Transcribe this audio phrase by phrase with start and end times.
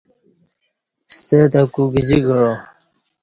[1.15, 2.49] ستہ تہ کو گجی کعا